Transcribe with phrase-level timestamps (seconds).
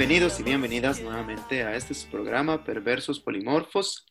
[0.00, 4.06] Bienvenidos y bienvenidas nuevamente a este programa Perversos Polimorfos.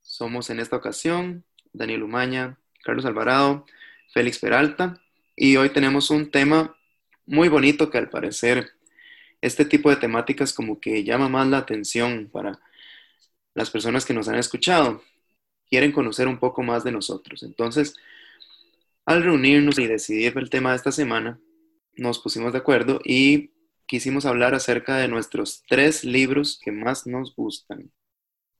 [0.00, 3.66] Somos en esta ocasión Daniel Umaña, Carlos Alvarado,
[4.12, 5.00] Félix Peralta
[5.36, 6.76] y hoy tenemos un tema
[7.24, 8.72] muy bonito que al parecer
[9.40, 12.58] este tipo de temáticas como que llama más la atención para
[13.54, 15.04] las personas que nos han escuchado.
[15.68, 17.44] Quieren conocer un poco más de nosotros.
[17.44, 17.94] Entonces,
[19.06, 21.38] al reunirnos y decidir el tema de esta semana,
[21.94, 23.52] nos pusimos de acuerdo y
[23.90, 27.90] quisimos hablar acerca de nuestros tres libros que más nos gustan.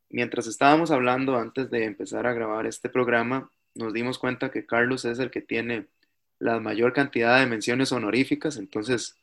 [0.09, 5.04] Mientras estábamos hablando antes de empezar a grabar este programa, nos dimos cuenta que Carlos
[5.04, 5.87] es el que tiene
[6.41, 8.57] la mayor cantidad de menciones honoríficas.
[8.57, 9.15] Entonces,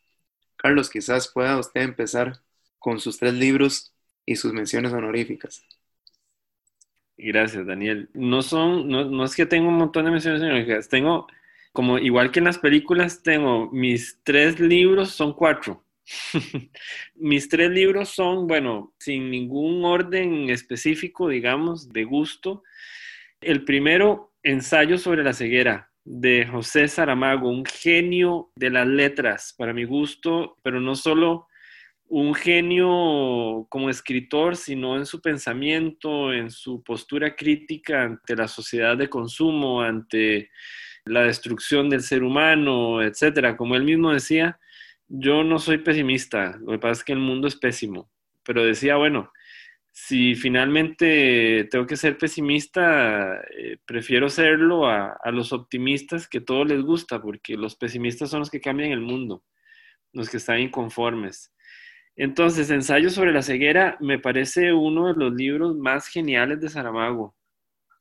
[0.56, 2.40] Carlos, quizás pueda usted empezar
[2.80, 3.94] con sus tres libros
[4.26, 5.62] y sus menciones honoríficas.
[7.18, 8.10] Gracias, Daniel.
[8.14, 11.28] No son, no, no es que tengo un montón de menciones honoríficas, tengo,
[11.74, 15.84] como igual que en las películas, tengo mis tres libros, son cuatro.
[17.16, 22.64] mis tres libros son, bueno, sin ningún orden específico, digamos, de gusto.
[23.42, 29.74] El primero, Ensayo sobre la ceguera, de José Saramago, un genio de las letras, para
[29.74, 31.48] mi gusto, pero no solo
[32.08, 38.96] un genio como escritor, sino en su pensamiento, en su postura crítica ante la sociedad
[38.96, 40.50] de consumo, ante
[41.04, 43.58] la destrucción del ser humano, etcétera.
[43.58, 44.58] Como él mismo decía,
[45.08, 48.10] yo no soy pesimista, lo que pasa es que el mundo es pésimo,
[48.44, 49.32] pero decía, bueno,
[50.00, 56.82] si finalmente tengo que ser pesimista, eh, prefiero serlo a, los optimistas que todo les
[56.84, 59.44] gusta, porque los pesimistas son los que cambian el mundo,
[60.14, 61.52] los que están inconformes.
[62.16, 67.36] Entonces, Ensayo sobre la ceguera me parece uno de los libros más geniales de Saramago,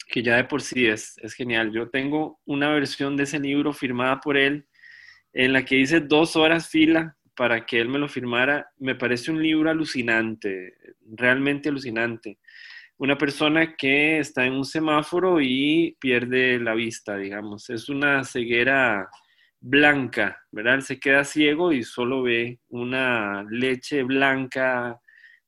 [0.06, 1.72] que ya de por sí es, es genial.
[1.72, 4.66] Yo tengo una versión de ese libro firmada por él,
[5.38, 8.70] en la que hice dos horas fila para que él me lo firmara.
[8.78, 10.72] Me parece un libro alucinante,
[11.14, 12.38] realmente alucinante.
[12.96, 17.68] Una persona que está en un semáforo y pierde la vista, digamos.
[17.68, 19.10] Es una ceguera
[19.60, 20.80] blanca, ¿verdad?
[20.80, 24.98] Se queda ciego y solo ve una leche blanca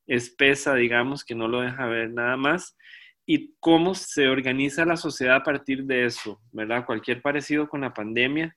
[0.07, 2.77] espesa, digamos, que no lo deja ver nada más.
[3.25, 6.85] Y cómo se organiza la sociedad a partir de eso, ¿verdad?
[6.85, 8.55] Cualquier parecido con la pandemia,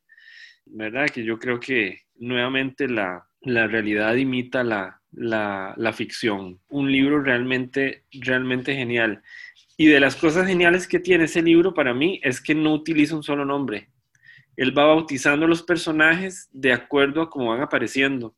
[0.71, 1.09] ¿verdad?
[1.09, 6.59] Que yo creo que nuevamente la, la realidad imita la, la, la, ficción.
[6.69, 9.21] Un libro realmente, realmente genial.
[9.77, 13.15] Y de las cosas geniales que tiene ese libro para mí es que no utiliza
[13.15, 13.89] un solo nombre
[14.61, 18.35] él va bautizando los personajes de acuerdo a cómo van apareciendo.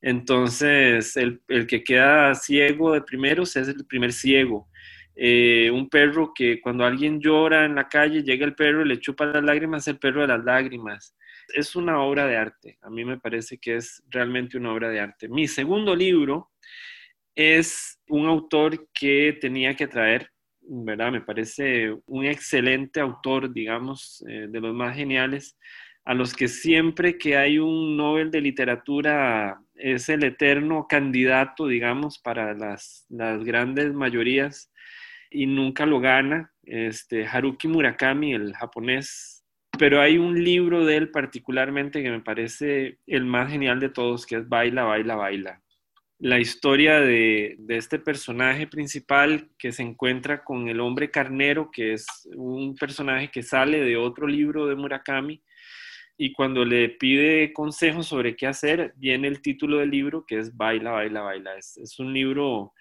[0.00, 4.68] Entonces, el, el que queda ciego de primeros es el primer ciego.
[5.16, 9.00] Eh, un perro que cuando alguien llora en la calle, llega el perro y le
[9.00, 11.16] chupa las lágrimas, el perro de las lágrimas.
[11.54, 12.78] Es una obra de arte.
[12.82, 15.28] A mí me parece que es realmente una obra de arte.
[15.28, 16.50] Mi segundo libro
[17.34, 20.30] es un autor que tenía que traer
[20.68, 21.12] ¿verdad?
[21.12, 25.56] Me parece un excelente autor, digamos, eh, de los más geniales,
[26.04, 32.18] a los que siempre que hay un Nobel de literatura es el eterno candidato, digamos,
[32.18, 34.72] para las, las grandes mayorías
[35.30, 39.35] y nunca lo gana, este, Haruki Murakami, el japonés.
[39.78, 44.26] Pero hay un libro de él particularmente que me parece el más genial de todos,
[44.26, 45.62] que es Baila, Baila, Baila
[46.18, 51.92] la historia de, de, este personaje principal que se encuentra con el hombre carnero, que
[51.92, 55.42] es un personaje que sale de otro libro de Murakami,
[56.18, 60.56] y cuando le pide consejos sobre qué hacer, viene el título del libro que es
[60.56, 61.56] Baila, Baila, Baila.
[61.58, 62.72] Es, es un libro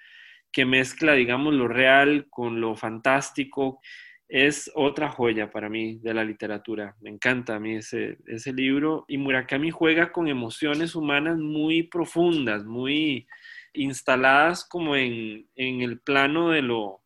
[0.54, 3.82] que mezcla, digamos, lo real con lo fantástico.
[4.28, 6.96] Es otra joya para mí de la literatura.
[7.02, 9.06] Me encanta a mí ese, ese libro.
[9.08, 13.28] Y Murakami juega con emociones humanas muy profundas, muy
[13.74, 17.02] instaladas como en, en el plano de lo,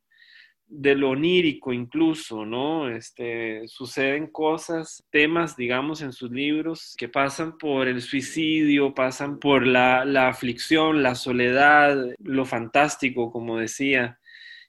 [0.70, 2.90] de lo onírico incluso, ¿no?
[2.90, 9.66] Este, suceden cosas, temas, digamos, en sus libros que pasan por el suicidio, pasan por
[9.66, 14.20] la, la aflicción, la soledad, lo fantástico, como decía.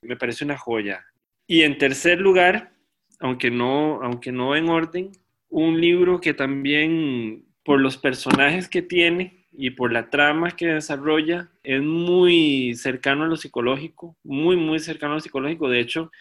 [0.03, 1.05] Me parece una joya.
[1.51, 2.71] Y en tercer lugar,
[3.19, 5.11] aunque no, aunque no en orden,
[5.49, 11.51] un libro que también por los personajes que tiene y por la trama que desarrolla
[11.65, 15.69] es muy cercano a lo psicológico, muy, muy cercano a lo psicológico.
[15.69, 16.13] De hecho,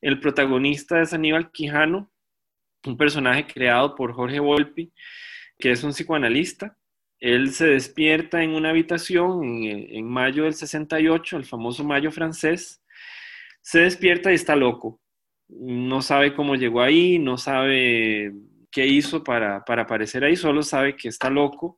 [0.00, 2.10] el protagonista es Aníbal Quijano,
[2.86, 4.90] un personaje creado por Jorge Volpi,
[5.58, 6.78] que es un psicoanalista.
[7.20, 12.80] Él se despierta en una habitación en, en mayo del 68, el famoso mayo francés,
[13.68, 14.98] se despierta y está loco.
[15.46, 18.32] No sabe cómo llegó ahí, no sabe
[18.72, 21.76] qué hizo para, para aparecer ahí, solo sabe que está loco.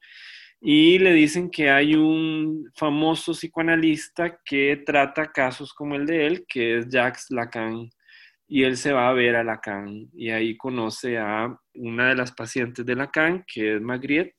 [0.61, 6.45] Y le dicen que hay un famoso psicoanalista que trata casos como el de él,
[6.47, 7.91] que es Jacques Lacan.
[8.47, 12.31] Y él se va a ver a Lacan y ahí conoce a una de las
[12.31, 14.37] pacientes de Lacan, que es Magritte,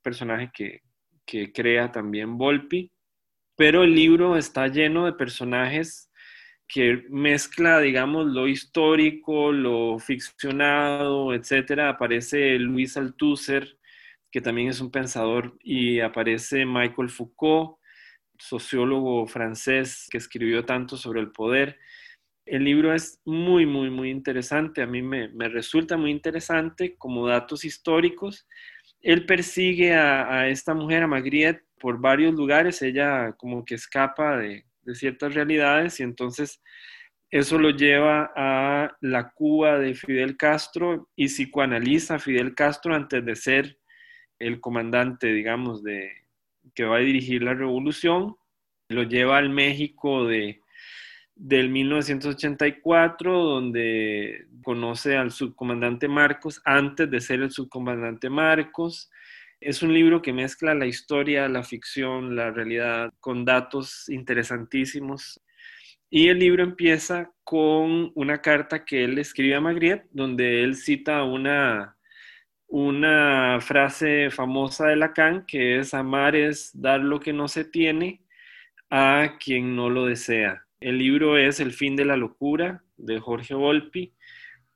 [0.00, 0.80] personaje que,
[1.26, 2.90] que crea también Volpi.
[3.54, 6.10] Pero el libro está lleno de personajes
[6.68, 11.90] que mezcla, digamos, lo histórico, lo ficcionado, etcétera.
[11.90, 13.78] Aparece Luis Althusser,
[14.30, 17.78] que también es un pensador, y aparece Michael Foucault,
[18.38, 21.78] sociólogo francés que escribió tanto sobre el poder.
[22.46, 24.82] El libro es muy, muy, muy interesante.
[24.82, 28.46] A mí me, resulta muy interesante como datos históricos.
[29.00, 32.82] Él persigue a, esta mujer, a Magritte, por varios lugares.
[32.82, 36.62] Ella como que escapa de, de ciertas realidades y entonces
[37.30, 43.24] eso lo lleva a la Cuba de Fidel Castro y psicoanaliza a Fidel Castro antes
[43.24, 43.78] de ser
[44.38, 46.12] el comandante, digamos, de,
[46.74, 48.36] que va a dirigir la revolución,
[48.88, 50.60] lo lleva al México de,
[51.34, 59.10] del 1984, donde conoce al subcomandante Marcos antes de ser el subcomandante Marcos.
[59.64, 65.40] Es un libro que mezcla la historia, la ficción, la realidad, con datos interesantísimos.
[66.10, 71.24] Y el libro empieza con una carta que él escribe a Magritte, donde él cita
[71.24, 71.96] una,
[72.66, 78.20] una frase famosa de Lacan que es amar es dar lo que no se tiene
[78.90, 80.66] a quien no lo desea.
[80.78, 84.12] El libro es El fin de la locura de Jorge Volpi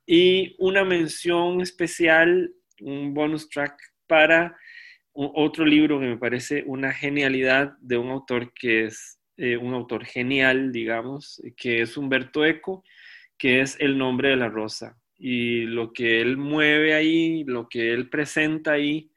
[0.07, 2.51] y una mención especial,
[2.81, 4.57] un bonus track para
[5.13, 10.05] otro libro que me parece una genialidad de un autor que es eh, un autor
[10.05, 12.83] genial, digamos, que es Humberto Eco,
[13.37, 14.97] que es El nombre de la rosa.
[15.17, 19.11] Y lo que él mueve ahí, lo que él presenta ahí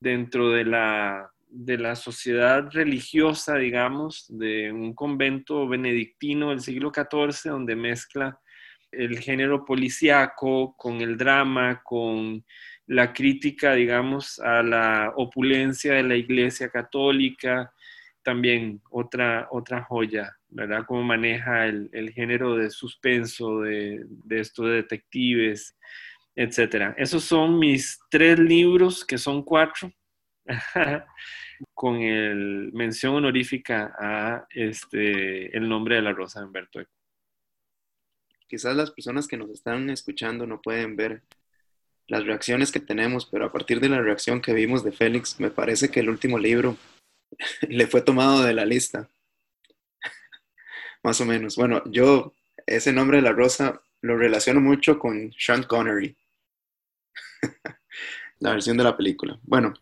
[0.00, 7.50] dentro de la, de la sociedad religiosa, digamos, de un convento benedictino del siglo XIV,
[7.50, 8.40] donde mezcla
[8.90, 12.44] el género policíaco con el drama, con
[12.88, 17.72] la crítica, digamos, a la opulencia de la Iglesia Católica,
[18.22, 20.84] también otra, otra joya, ¿verdad?
[20.86, 25.76] Cómo maneja el, género de suspenso, de, de esto de detectives,
[26.34, 26.94] etcétera.
[26.96, 29.92] Esos son mis tres libros, que son cuatro,
[31.74, 36.80] con el mención honorífica a este, El nombre de la rosa de Humberto.
[38.46, 41.22] Quizás las personas que nos están escuchando no pueden ver
[42.08, 45.50] las reacciones que tenemos, pero a partir de la reacción que vimos de Félix, me
[45.50, 46.76] parece que el último libro
[47.68, 49.08] le fue tomado de la lista.
[51.02, 51.56] Más o menos.
[51.56, 52.34] Bueno, yo
[52.66, 56.16] ese nombre de la rosa lo relaciono mucho con Sean Connery.
[58.40, 59.38] la versión de la película.
[59.42, 59.74] Bueno,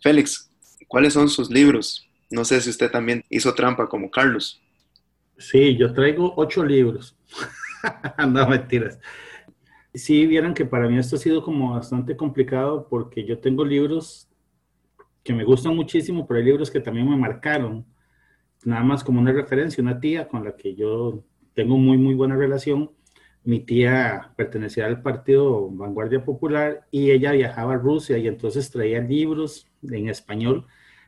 [0.00, 0.50] Félix,
[0.86, 2.08] ¿cuáles son sus libros?
[2.30, 4.60] No sé si usted también hizo trampa como Carlos.
[5.38, 7.16] Sí, yo traigo ocho libros.
[8.28, 8.98] no, mentiras.
[9.94, 14.30] Sí, vieran que para mí esto ha sido como bastante complicado porque yo tengo libros
[15.22, 17.86] que me gustan muchísimo, pero hay libros que también me marcaron.
[18.64, 22.36] Nada más como una referencia, una tía con la que yo tengo muy, muy buena
[22.36, 22.90] relación.
[23.44, 29.00] Mi tía pertenecía al partido Vanguardia Popular y ella viajaba a Rusia y entonces traía
[29.00, 30.66] libros en español.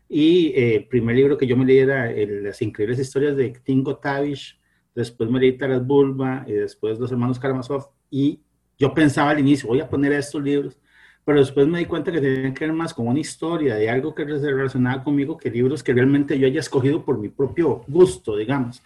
[0.09, 3.97] Y eh, el primer libro que yo me leí era Las increíbles historias de Tingo
[3.97, 4.61] Tavish,
[4.95, 7.91] después me leí Taras Bulba y después Los hermanos Karamazov.
[8.11, 8.44] Y
[8.79, 10.77] yo pensaba al inicio, voy a poner estos libros
[11.25, 14.15] pero después me di cuenta que tenían que ver más con una historia de algo
[14.15, 18.37] que se relacionaba conmigo que libros que realmente yo haya escogido por mi propio gusto,
[18.37, 18.83] digamos.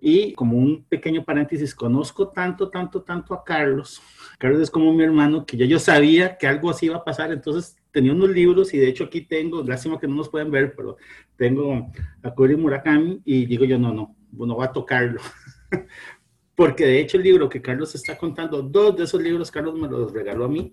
[0.00, 4.00] Y como un pequeño paréntesis, conozco tanto, tanto, tanto a Carlos.
[4.38, 7.30] Carlos es como mi hermano, que ya yo sabía que algo así iba a pasar,
[7.32, 10.74] entonces tenía unos libros y de hecho aquí tengo, lástima que no nos pueden ver,
[10.74, 10.96] pero
[11.36, 11.90] tengo
[12.22, 15.20] a Cory Murakami y digo yo, no, no, no va a tocarlo.
[16.62, 19.88] Porque de hecho el libro que Carlos está contando, dos de esos libros Carlos me
[19.88, 20.72] los regaló a mí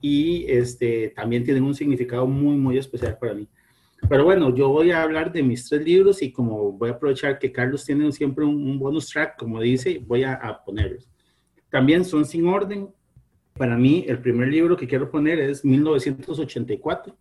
[0.00, 3.46] y este, también tienen un significado muy, muy especial para mí.
[4.08, 7.38] Pero bueno, yo voy a hablar de mis tres libros y como voy a aprovechar
[7.38, 11.08] que Carlos tiene siempre un, bonus track, como dice, voy a, a, ponerlos.
[11.70, 12.88] También son sin orden.
[13.52, 17.16] Para mí, el primer libro que quiero poner es 1984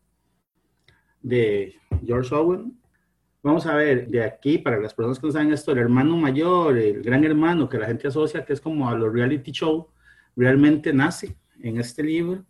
[1.21, 2.79] de George Owen.
[3.47, 6.77] Vamos a ver, de aquí, para las personas que no saben esto, el hermano mayor,
[6.77, 9.87] el gran hermano que la gente asocia, que es como a los reality show,
[10.35, 12.43] realmente nace en este libro.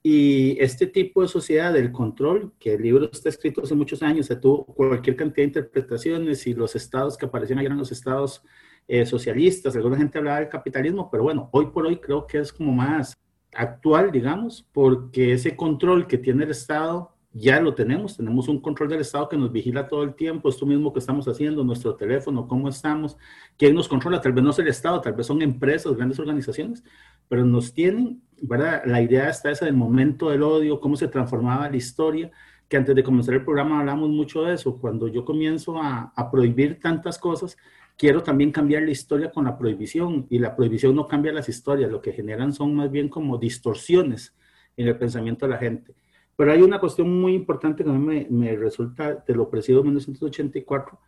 [0.00, 4.26] Y este tipo de sociedad del control, que el libro está escrito hace muchos años,
[4.26, 8.44] se tuvo cualquier cantidad de interpretaciones y los estados que aparecían ahí eran los estados
[8.86, 12.52] eh, socialistas, alguna gente hablaba del capitalismo, pero bueno, hoy por hoy creo que es
[12.52, 13.16] como más
[13.56, 18.90] actual, digamos, porque ese control que tiene el Estado ya lo tenemos, tenemos un control
[18.90, 22.46] del Estado que nos vigila todo el tiempo, esto mismo que estamos haciendo, nuestro teléfono,
[22.46, 23.16] cómo estamos,
[23.58, 26.84] quién nos controla, tal vez no es el Estado, tal vez son empresas, grandes organizaciones,
[27.28, 28.82] pero nos tienen, ¿verdad?
[28.86, 32.30] La idea está esa del momento del odio, cómo se transformaba la historia,
[32.68, 36.30] que antes de comenzar el programa hablamos mucho de eso, cuando yo comienzo a, a
[36.30, 37.56] prohibir tantas cosas,
[37.98, 41.90] quiero también cambiar la historia con la prohibición, y la prohibición no cambia las historias,
[41.90, 44.36] lo que generan son más bien como distorsiones
[44.76, 45.94] en el pensamiento de la gente.
[46.36, 49.78] Pero hay una cuestión muy importante que a mí me, me resulta de lo presido
[49.78, 50.98] de 1984,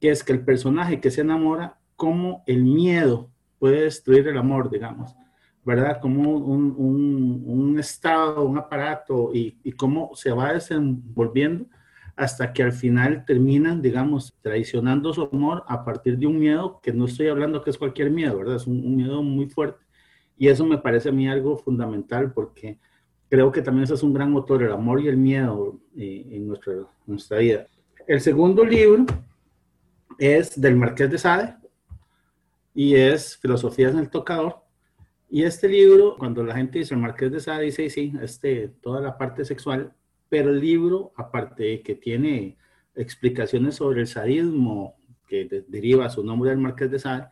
[0.00, 4.70] que es que el personaje que se enamora, como el miedo puede destruir el amor,
[4.70, 5.14] digamos,
[5.64, 6.00] ¿verdad?
[6.00, 11.66] Como un, un, un estado, un aparato y, y, cómo se va desenvolviendo
[12.16, 16.92] hasta que al final terminan, digamos, traicionando su amor a partir de un miedo que
[16.92, 18.56] no estoy hablando que es cualquier miedo, ¿verdad?
[18.56, 19.84] Es un, un miedo muy fuerte.
[20.36, 22.80] Y eso me parece a mí algo fundamental porque
[23.32, 26.46] creo que también ese es un gran motor, el amor y el miedo eh, en
[26.46, 26.74] nuestra,
[27.06, 27.66] nuestra vida.
[28.06, 29.06] El segundo libro
[30.18, 31.56] es del Marqués de Sade
[32.74, 34.56] y es Filosofías en el Tocador.
[35.30, 39.00] Y este libro, cuando la gente dice el Marqués de Sade, dice, sí, este, toda
[39.00, 39.94] la parte sexual,
[40.28, 42.58] pero el libro, aparte de que tiene
[42.94, 44.96] explicaciones sobre el sadismo,
[45.26, 47.28] que de, deriva su nombre del Marqués de Sade,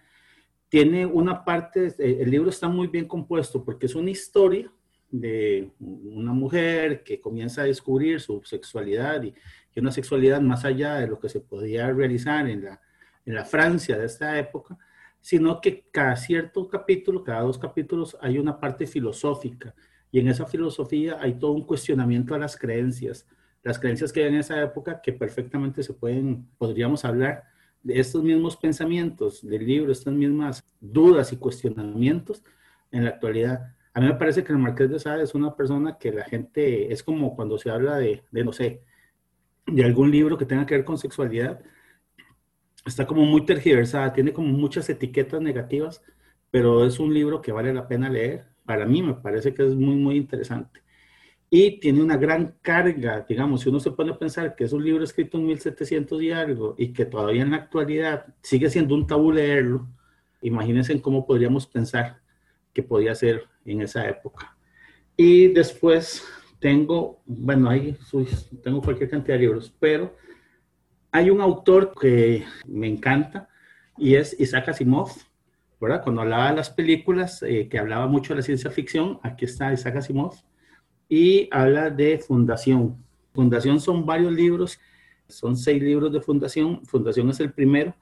[0.70, 4.72] tiene una parte, el libro está muy bien compuesto porque es una historia
[5.10, 9.34] de una mujer que comienza a descubrir su sexualidad y,
[9.74, 12.80] y, una sexualidad más allá de lo que se podía realizar en la,
[13.26, 14.78] en la Francia de esta época,
[15.20, 19.74] sino que cada cierto capítulo, cada dos capítulos, hay una parte filosófica
[20.12, 23.26] y en esa filosofía hay todo un cuestionamiento a las creencias,
[23.62, 27.44] las creencias que hay en esa época que perfectamente se pueden, podríamos hablar
[27.82, 32.42] de estos mismos pensamientos del libro, estas mismas dudas y cuestionamientos
[32.90, 33.74] en la actualidad.
[33.92, 36.92] A mí me parece que el Marqués de Sade es una persona que la gente,
[36.92, 38.82] es como cuando se habla de, no sé,
[39.66, 41.60] de algún libro que tenga que ver con sexualidad,
[42.86, 46.02] está como muy tergiversada, tiene como muchas etiquetas negativas,
[46.50, 48.46] pero es un libro que vale la pena leer.
[48.64, 50.80] Para mí me parece que es muy, muy interesante.
[51.50, 54.84] Y tiene una gran carga, digamos, si uno se pone a pensar que es un
[54.84, 59.06] libro escrito en 1700 y algo y que todavía en la actualidad sigue siendo un
[59.08, 59.88] tabú leerlo,
[60.42, 62.20] imagínense en cómo podríamos pensar
[62.72, 64.56] que podía ser en esa época.
[65.16, 66.24] Y después
[66.58, 67.96] tengo, bueno, ahí
[68.62, 70.16] tengo cualquier cantidad de libros, pero
[71.10, 73.48] hay un autor que me encanta
[73.96, 75.10] y es Isaac Asimov,
[75.80, 76.02] ¿verdad?
[76.02, 79.72] Cuando hablaba de las películas, eh, que hablaba mucho de la ciencia ficción, aquí está
[79.72, 80.34] Isaac Asimov,
[81.08, 83.02] y habla de Fundación.
[83.32, 84.78] Fundación son varios libros,
[85.28, 87.94] son seis libros de Fundación, Fundación es el primero,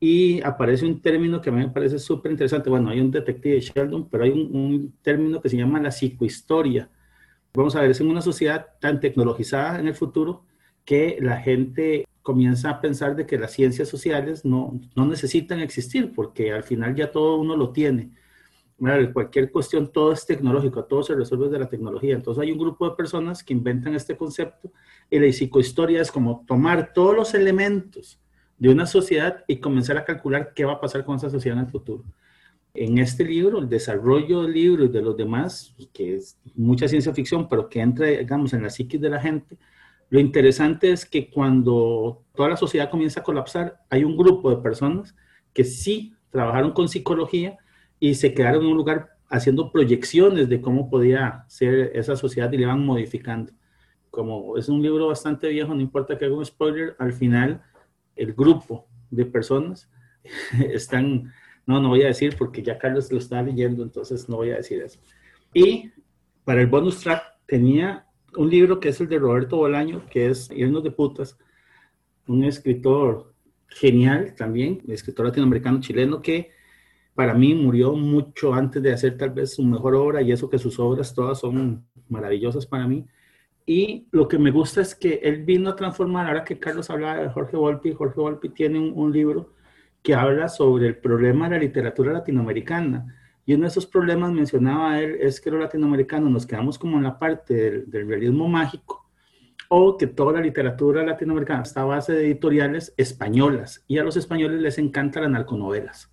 [0.00, 2.70] y aparece un término que a mí me parece súper interesante.
[2.70, 6.90] Bueno, hay un detective Sheldon, pero hay un, un, término que se llama la psicohistoria.
[7.52, 10.46] Vamos a ver, es en una sociedad tan tecnologizada en el futuro
[10.86, 16.12] que la gente comienza a pensar de que las ciencias sociales no, no necesitan existir,
[16.14, 18.10] porque al final ya todo uno lo tiene.
[19.12, 22.14] Cualquier cuestión, todo es tecnológico, todo se resuelve desde la tecnología.
[22.14, 24.72] Entonces hay un grupo de personas que inventan este concepto
[25.10, 28.18] y la psicohistoria es como tomar todos los elementos
[28.60, 31.64] de una sociedad y comenzar a calcular qué va a pasar con esa sociedad en
[31.64, 32.04] el futuro.
[32.74, 37.12] En este libro, el desarrollo del libro y de los demás, que es mucha ciencia
[37.14, 39.56] ficción, pero que entra, digamos, en la psiquis de la gente,
[40.10, 44.62] lo interesante es que cuando toda la sociedad comienza a colapsar, hay un grupo de
[44.62, 45.16] personas
[45.54, 47.56] que sí trabajaron con psicología
[47.98, 52.58] y se quedaron en un lugar haciendo proyecciones de cómo podía ser esa sociedad y
[52.58, 53.52] le van modificando.
[54.10, 57.62] Como es un libro bastante viejo, no importa que haga un spoiler, al final
[58.16, 59.90] el grupo de personas
[60.72, 61.32] están,
[61.66, 64.56] no, no voy a decir porque ya Carlos lo está leyendo, entonces no voy a
[64.56, 65.00] decir eso.
[65.52, 65.90] Y
[66.44, 70.50] para el bonus track tenía un libro que es el de Roberto Bolaño, que es
[70.50, 71.36] Irnos de Putas,
[72.26, 73.34] un escritor
[73.68, 76.50] genial también, escritor latinoamericano chileno que
[77.14, 80.58] para mí murió mucho antes de hacer tal vez su mejor obra y eso que
[80.58, 83.06] sus obras todas son maravillosas para mí.
[83.72, 87.22] Y lo que me gusta es que él vino a transformar, ahora que Carlos hablaba
[87.22, 89.54] de Jorge Volpi, Jorge Volpi tiene un, libro
[90.02, 93.14] que habla sobre el problema de la literatura latinoamericana.
[93.46, 97.04] Y uno de esos problemas, mencionaba él, es que los latinoamericanos nos quedamos como en
[97.04, 99.08] la parte del, realismo mágico,
[99.68, 104.16] o que toda la literatura latinoamericana está a base de editoriales españolas, y a los
[104.16, 106.12] españoles les encanta las narconovelas.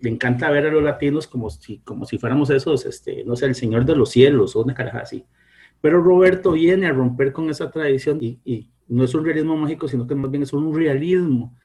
[0.00, 3.44] Le encanta ver a los latinos como si, como si fuéramos esos, este, no sé,
[3.44, 5.26] el Señor de los Cielos o una caraja así.
[5.80, 10.06] Pero Roberto viene a romper con esa tradición y, no es un realismo mágico, sino
[10.06, 11.56] que más bien es un realismo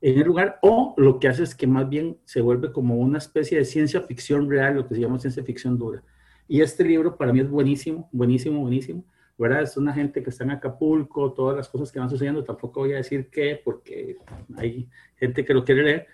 [0.00, 3.18] en el lugar, o lo que hace es que más bien se vuelve como una
[3.18, 6.02] especie de ciencia ficción real, lo que se llama ciencia ficción dura.
[6.48, 9.04] Y este libro para mí es buenísimo, buenísimo, buenísimo.
[9.40, 9.62] ¿verdad?
[9.62, 12.92] Es una gente que está en Acapulco, todas las cosas que van sucediendo, tampoco voy
[12.92, 14.18] a decir qué, porque
[14.58, 14.86] hay
[15.16, 16.06] gente que lo quiere leer,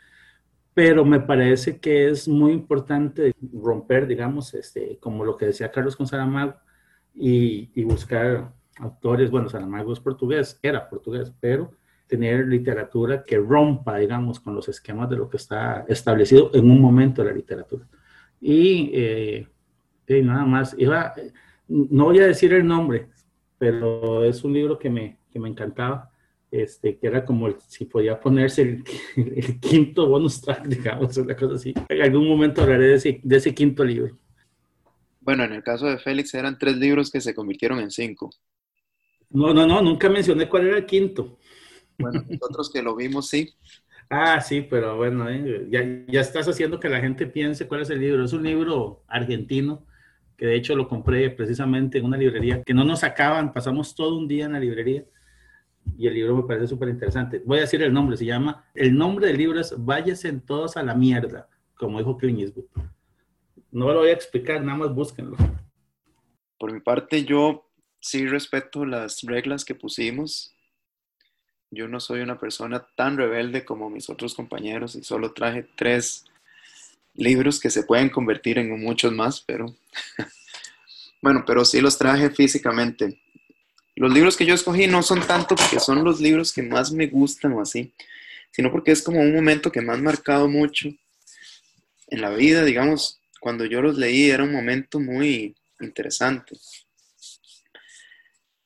[0.72, 5.98] pero me parece que es muy importante romper, digamos, este, como lo que decía Carlos
[6.04, 6.54] Saramago,
[7.16, 11.72] y, y buscar autores, bueno, Saramago es portugués, era portugués, pero
[12.06, 16.80] tener literatura que rompa, digamos, con los esquemas de lo que está establecido en un
[16.80, 17.86] momento de la literatura.
[18.40, 19.48] Y, eh,
[20.06, 21.12] y nada más, iba,
[21.68, 23.08] no voy a decir el nombre,
[23.58, 26.10] pero es un libro que me, que me encantaba,
[26.50, 28.84] este, que era como si podía ponerse el,
[29.16, 31.74] el, quinto bonus track, digamos, una cosa así.
[31.88, 34.16] En algún momento hablaré de ese, de ese quinto libro.
[35.26, 38.30] Bueno, en el caso de Félix eran tres libros que se convirtieron en cinco.
[39.30, 41.38] No, no, no, nunca mencioné cuál era el quinto.
[41.98, 43.52] Bueno, nosotros que lo vimos, sí.
[44.08, 47.90] Ah, sí, pero bueno, eh, ya, ya estás haciendo que la gente piense cuál es
[47.90, 48.24] el libro.
[48.24, 49.84] Es un libro argentino
[50.36, 54.16] que de hecho lo compré precisamente en una librería, que no nos sacaban, pasamos todo
[54.16, 55.04] un día en la librería
[55.98, 57.42] y el libro me parece súper interesante.
[57.44, 60.84] Voy a decir el nombre, se llama, el nombre del libro es Váyase todos a
[60.84, 62.66] la mierda, como dijo Clint Eastwood.
[63.76, 65.36] No lo voy a explicar, nada más búsquenlo.
[66.58, 67.68] Por mi parte, yo
[68.00, 70.54] sí respeto las reglas que pusimos.
[71.70, 76.24] Yo no soy una persona tan rebelde como mis otros compañeros y solo traje tres
[77.12, 79.66] libros que se pueden convertir en muchos más, pero
[81.20, 83.20] bueno, pero sí los traje físicamente.
[83.94, 87.08] Los libros que yo escogí no son tanto porque son los libros que más me
[87.08, 87.92] gustan o así,
[88.52, 90.88] sino porque es como un momento que me han marcado mucho
[92.08, 96.56] en la vida, digamos, cuando yo los leí era un momento muy interesante.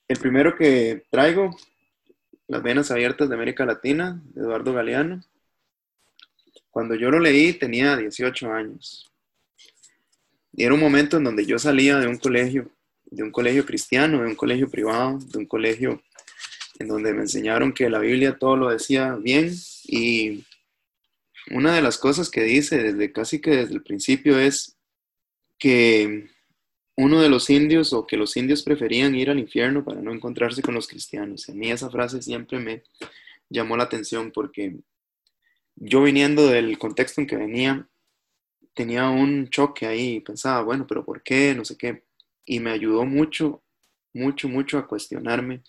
[0.09, 1.55] El primero que traigo,
[2.49, 5.23] Las Venas Abiertas de América Latina, de Eduardo Galeano.
[6.71, 9.13] Cuando yo lo leí tenía 18 años.
[10.55, 12.71] Y era un momento en donde yo salía de un colegio,
[13.05, 16.03] de un colegio cristiano, de un colegio privado, de un colegio
[16.79, 20.43] en donde me enseñaron que la Biblia todo lo decía bien y
[21.51, 24.77] una de las cosas que dice desde casi que desde el principio es
[25.59, 26.29] que
[26.97, 30.63] uno de los indios o que los indios preferían ir al infierno para no encontrarse
[30.63, 31.49] con los cristianos.
[31.49, 32.83] a mí esa frase siempre me
[33.49, 34.77] llamó la atención porque
[35.77, 37.89] yo viniendo del contexto en que venía,
[38.75, 41.55] tenía un choque ahí y pensaba, bueno, pero ¿por qué?
[41.55, 42.05] No sé qué.
[42.45, 43.63] Y me ayudó mucho,
[44.13, 45.63] mucho, mucho a cuestionarme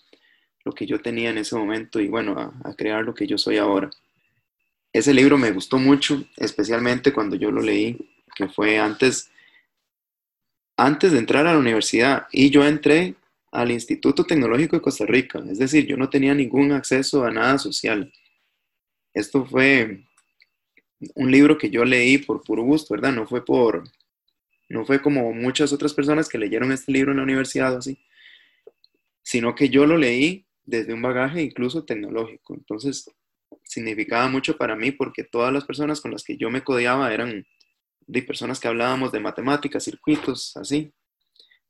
[0.64, 3.38] lo que yo tenía en ese momento y bueno, a, a crear lo que yo
[3.38, 3.90] soy ahora.
[4.92, 7.96] Ese libro me gustó mucho, especialmente cuando yo lo leí,
[8.34, 9.30] que fue antes,
[10.76, 12.26] antes de entrar a la universidad.
[12.30, 13.14] Y yo entré
[13.52, 17.58] al Instituto Tecnológico de Costa Rica, es decir, yo no tenía ningún acceso a nada
[17.58, 18.12] social.
[19.14, 20.04] Esto fue
[21.14, 23.12] un libro que yo leí por puro gusto, ¿verdad?
[23.12, 23.84] No fue por,
[24.68, 27.98] no fue como muchas otras personas que leyeron este libro en la universidad o así,
[29.22, 32.54] sino que yo lo leí desde un bagaje incluso tecnológico.
[32.54, 33.10] Entonces,
[33.72, 37.46] significaba mucho para mí porque todas las personas con las que yo me codeaba eran
[38.06, 40.92] de personas que hablábamos de matemáticas, circuitos, así.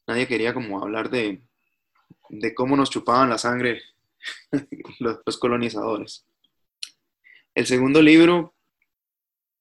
[0.07, 1.43] Nadie quería como hablar de,
[2.29, 3.83] de cómo nos chupaban la sangre
[4.99, 6.27] los, los colonizadores.
[7.55, 8.55] El segundo libro,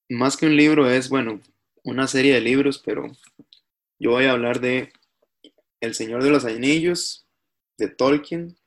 [0.09, 1.41] más que un libro, es, bueno,
[1.83, 3.11] una serie de libros, pero
[3.99, 4.91] yo voy a hablar de
[5.79, 7.27] El Señor de los Anillos,
[7.77, 8.57] de Tolkien,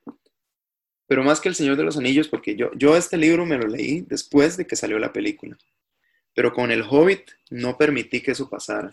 [1.15, 3.69] pero más que El Señor de los Anillos, porque yo, yo este libro me lo
[3.69, 5.57] leí después de que salió la película,
[6.35, 8.93] pero con El Hobbit no permití que eso pasara.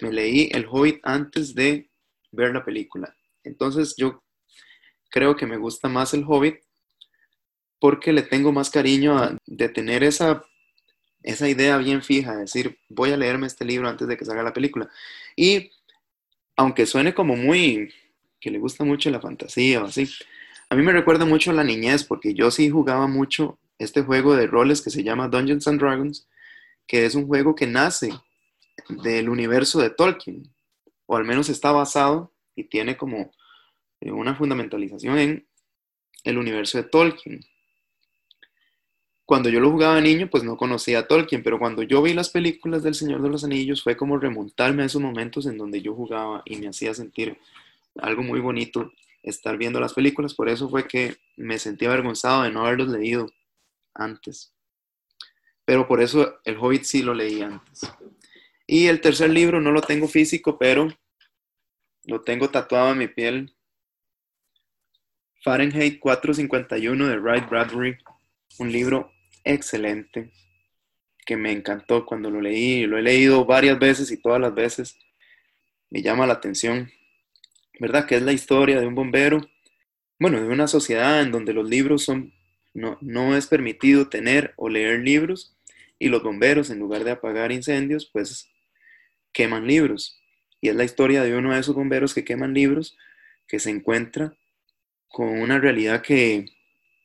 [0.00, 1.90] Me leí El Hobbit antes de
[2.32, 3.14] ver la película.
[3.44, 4.24] Entonces yo
[5.10, 6.56] creo que me gusta más El Hobbit
[7.78, 10.44] porque le tengo más cariño a, de tener esa,
[11.22, 14.42] esa idea bien fija, de decir, voy a leerme este libro antes de que salga
[14.42, 14.90] la película.
[15.36, 15.70] Y
[16.56, 17.94] aunque suene como muy,
[18.40, 20.08] que le gusta mucho la fantasía o así,
[20.70, 24.46] a mí me recuerda mucho la niñez, porque yo sí jugaba mucho este juego de
[24.46, 26.28] roles que se llama Dungeons and Dragons,
[26.86, 28.12] que es un juego que nace
[28.88, 30.52] del universo de Tolkien,
[31.06, 33.32] o al menos está basado y tiene como
[34.00, 35.48] una fundamentalización en
[36.24, 37.40] el universo de Tolkien.
[39.24, 42.30] Cuando yo lo jugaba niño, pues no conocía a Tolkien, pero cuando yo vi las
[42.30, 45.94] películas del Señor de los Anillos fue como remontarme a esos momentos en donde yo
[45.94, 47.38] jugaba y me hacía sentir
[47.96, 52.50] algo muy bonito estar viendo las películas, por eso fue que me sentí avergonzado de
[52.50, 53.30] no haberlos leído
[53.94, 54.54] antes.
[55.64, 57.82] Pero por eso el Hobbit sí lo leí antes.
[58.66, 60.88] Y el tercer libro no lo tengo físico, pero
[62.04, 63.54] lo tengo tatuado en mi piel.
[65.42, 67.98] Fahrenheit 451 de Wright Bradbury,
[68.58, 69.12] un libro
[69.44, 70.32] excelente,
[71.24, 74.98] que me encantó cuando lo leí, lo he leído varias veces y todas las veces
[75.90, 76.90] me llama la atención,
[77.78, 78.06] ¿verdad?
[78.06, 79.48] Que es la historia de un bombero,
[80.18, 82.32] bueno, de una sociedad en donde los libros son,
[82.74, 85.56] no, no es permitido tener o leer libros
[85.98, 88.50] y los bomberos en lugar de apagar incendios, pues
[89.32, 90.20] queman libros.
[90.60, 92.96] Y es la historia de uno de esos bomberos que queman libros
[93.46, 94.36] que se encuentra
[95.08, 96.46] con una realidad que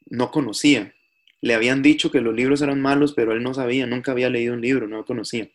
[0.08, 0.94] no conocía.
[1.42, 4.54] Le habían dicho que los libros eran malos, pero él no sabía, nunca había leído
[4.54, 5.50] un libro, no lo conocía.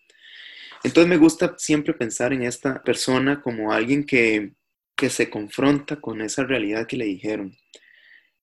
[0.85, 4.53] Entonces me gusta siempre pensar en esta persona como alguien que,
[4.99, 7.57] que se confronta con esa realidad que le dijeron,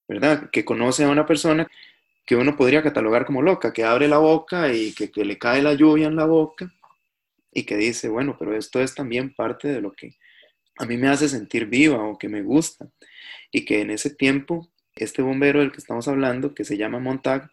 [0.08, 0.50] ¿verdad?
[0.52, 1.68] Que conoce a una persona
[2.26, 5.74] que uno podría catalogar como loca, que abre la boca y que, le cae la
[5.74, 6.74] lluvia en la boca
[7.52, 10.16] y que dice, bueno, pero esto es también parte de lo que
[10.78, 12.88] a mí me hace sentir viva o que me gusta.
[13.52, 17.52] Y que en ese tiempo, este bombero del que estamos hablando, que se llama Montag,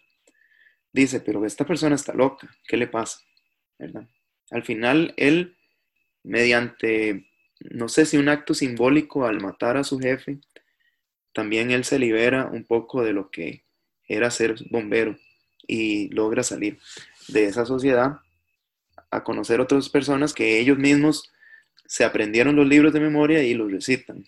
[0.92, 3.18] dice, pero esta persona está loca, ¿qué le pasa?
[3.80, 4.06] ¿Verdad?
[4.52, 5.56] Al final, él,
[6.22, 7.31] mediante,
[7.70, 10.38] no sé si un acto simbólico al matar a su jefe,
[11.32, 13.64] también él se libera un poco de lo que
[14.06, 15.16] era ser bombero
[15.66, 16.78] y logra salir
[17.28, 18.18] de esa sociedad
[19.10, 21.32] a conocer otras personas que ellos mismos
[21.86, 24.24] se aprendieron los libros de memoria y los recitan.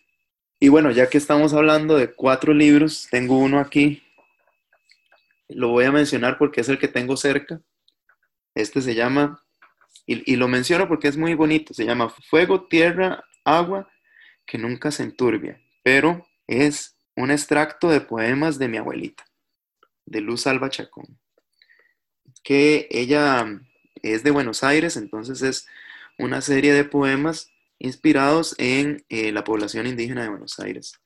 [0.61, 4.03] Y bueno, ya que estamos hablando de cuatro libros, tengo uno aquí.
[5.49, 7.61] Lo voy a mencionar porque es el que tengo cerca.
[8.55, 9.44] Este se llama,
[10.07, 13.89] y, lo menciono porque es muy bonito, se llama Fuego, Tierra, Agua,
[14.47, 19.25] que nunca se enturbia, pero es un extracto de poemas de mi abuelita,
[20.05, 21.19] de Luz Alba Chacón,
[22.43, 23.47] que ella
[24.03, 25.67] es de Buenos Aires, entonces es
[26.19, 31.01] una serie de poemas inspirados en eh, la población indígena de Buenos Aires.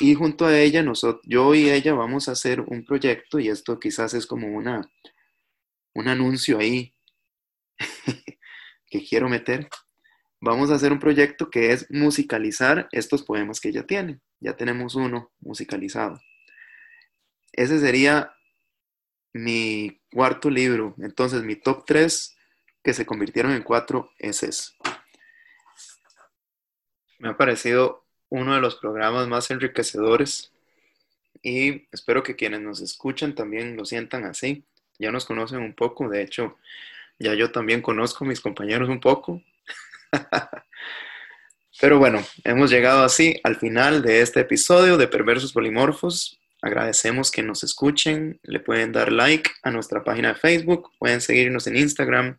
[0.00, 3.78] Y junto a ella, nosotros, yo y ella vamos a hacer un proyecto, y esto
[3.78, 4.90] quizás es como una,
[5.94, 6.94] un anuncio ahí
[8.90, 9.68] que quiero meter.
[10.40, 14.20] Vamos a hacer un proyecto que es musicalizar estos poemas que ella tiene.
[14.40, 16.20] Ya tenemos uno musicalizado.
[17.52, 18.34] Ese sería
[19.32, 20.94] mi cuarto libro.
[20.98, 22.36] Entonces, mi top 3
[22.82, 24.72] que se convirtieron en cuatro es eso.
[27.18, 30.52] Me ha parecido uno de los programas más enriquecedores
[31.42, 34.64] y espero que quienes nos escuchan también lo sientan así.
[34.98, 36.58] Ya nos conocen un poco, de hecho,
[37.20, 39.42] ya yo también conozco a mis compañeros un poco.
[41.80, 46.40] Pero bueno, hemos llegado así al final de este episodio de Perversos Polimorfos.
[46.60, 51.66] Agradecemos que nos escuchen, le pueden dar like a nuestra página de Facebook, pueden seguirnos
[51.68, 52.38] en Instagram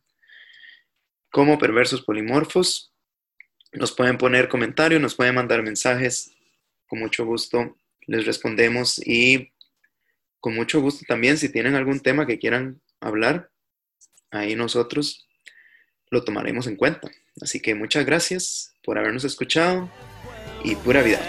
[1.32, 2.91] como Perversos Polimorfos
[3.74, 6.36] nos pueden poner comentarios, nos pueden mandar mensajes.
[6.88, 9.54] Con mucho gusto les respondemos y
[10.39, 13.50] con mucho gusto también si tienen algún tema que quieran hablar,
[14.32, 15.28] ahí nosotros
[16.10, 17.10] lo tomaremos en cuenta.
[17.41, 19.89] Así que muchas gracias por habernos escuchado
[20.63, 21.20] y pura vida.